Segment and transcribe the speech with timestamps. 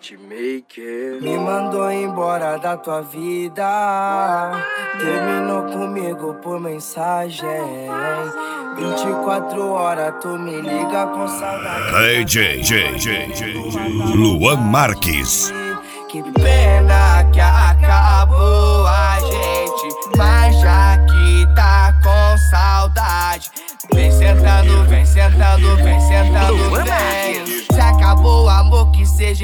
[0.00, 1.20] Hitmaker.
[1.20, 4.52] Me mandou embora da tua vida.
[4.98, 7.88] Terminou comigo por mensagem.
[8.76, 12.24] 24 horas tu me liga com saudade.
[12.24, 13.54] DJ, DJ,
[14.14, 15.52] Luan Marques.
[16.08, 17.07] Que pena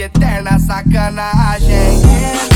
[0.03, 2.54] eterna sacanagem.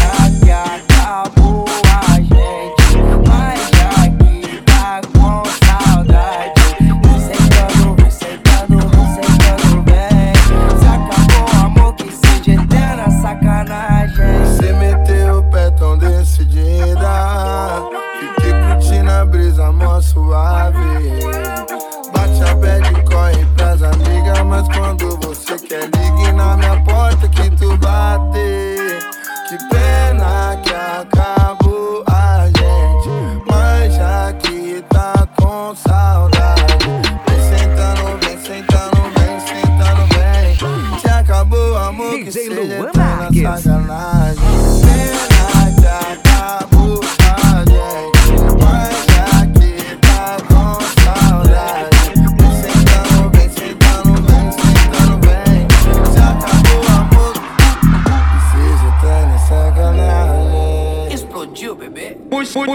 [61.68, 62.16] Explodiu, bebê.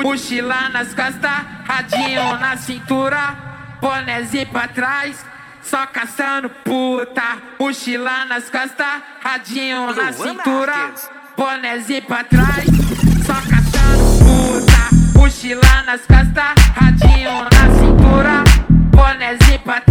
[0.04, 1.32] Mochila nas costas,
[1.66, 3.36] radinho na cintura,
[3.82, 5.26] bonézinho pra trás,
[5.64, 7.38] só caçando puta.
[7.60, 10.94] Mochila nas costas, radinho na cintura,
[11.36, 12.66] bonézinho pra trás,
[13.26, 15.20] só caçando puta.
[15.20, 18.44] Mochila nas costas, radinho na cintura,
[18.92, 19.83] bonézinho pra trás,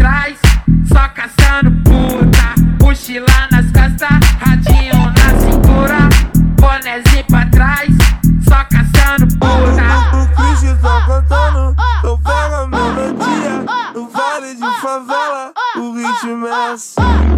[16.23, 16.95] o ritmo é assim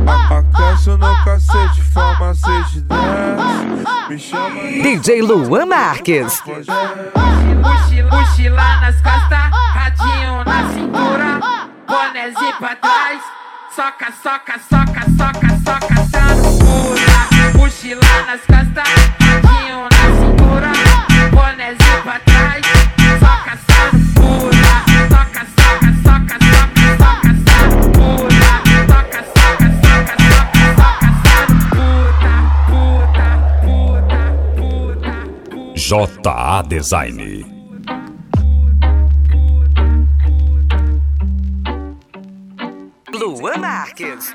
[0.06, 3.00] Aquece no cacete, forma 6 de 10
[4.08, 6.42] Me chama DJ Luan Marques.
[6.44, 11.40] Mochila, mochila nas costas, radinho na cintura,
[11.86, 13.22] bonézinho pra trás,
[13.74, 16.03] soca, soca, soca, soca, soca,
[35.94, 37.46] JA Design.
[43.12, 44.34] Luan Marques.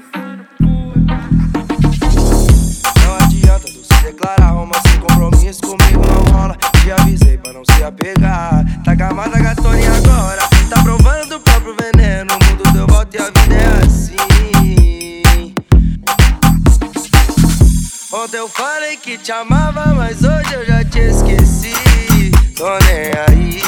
[3.04, 6.56] Não adianta tu se declarar romance sem compromisso comigo não rola.
[6.82, 8.64] Te avisei pra não se apegar.
[8.86, 10.42] Tá gamada gatorinha agora.
[10.70, 12.36] Tá provando do próprio veneno.
[12.36, 14.20] O mundo deu volta e a vida é assim.
[18.12, 21.49] Ontem eu falei que te amava, mas hoje eu já te esqueci.
[22.60, 23.62] Tô nem aí,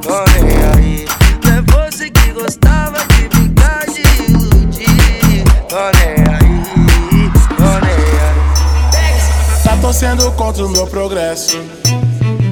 [0.00, 1.04] tô nem aí.
[1.44, 4.00] Não é você que gostava de brincar de
[4.32, 5.44] iludir.
[5.68, 9.62] Tô nem aí, tô nem aí.
[9.62, 11.58] Tá torcendo contra o meu progresso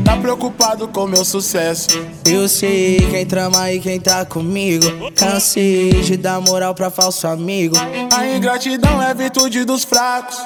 [0.04, 1.88] Tá preocupado com meu sucesso
[2.26, 4.84] Eu sei quem trama e quem tá comigo.
[5.16, 7.75] Cansei de dar moral pra falso amigo.
[8.14, 10.36] A ingratidão é virtude dos fracos.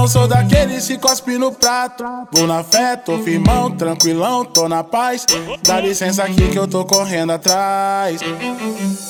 [0.00, 2.02] Não sou daqueles que cospe no prato.
[2.32, 5.26] Vou na fé, tô firmão, tranquilão, tô na paz.
[5.62, 8.18] Dá licença aqui que eu tô correndo atrás.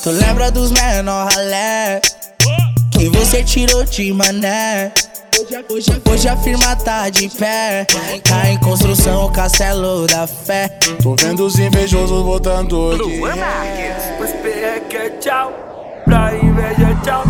[0.03, 2.01] Tu lembra dos menor ralé?
[2.91, 4.93] Que você tirou de mané.
[5.71, 7.87] Hoje, hoje a firma tá de pé.
[8.25, 10.77] Tá em construção o castelo da fé.
[11.01, 13.97] Tô vendo os invejosos voltando de Luan ré.
[14.93, 15.53] É tchau,
[16.05, 17.23] pra inveja tchau,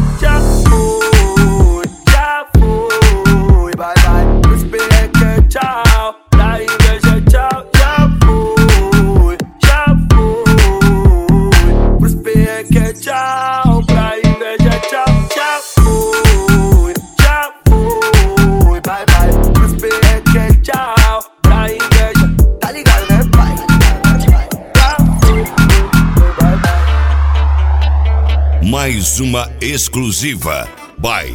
[28.70, 30.68] Mais uma exclusiva.
[30.96, 31.34] By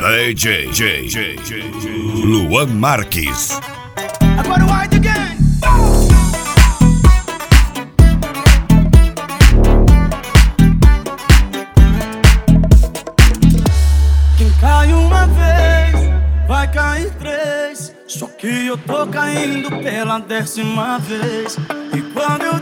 [0.00, 0.68] DJ
[2.24, 3.50] Luan Marques.
[4.36, 5.36] Agora o.
[14.36, 17.94] Quem cai uma vez, vai cair três.
[18.08, 21.56] Só que eu tô caindo pela décima vez.
[21.94, 22.61] E quando eu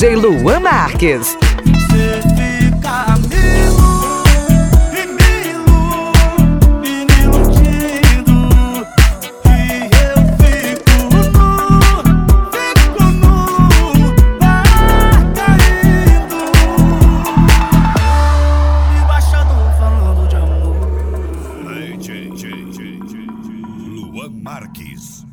[0.00, 1.36] DJ Luan Marques.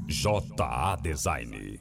[0.10, 1.80] JA Design.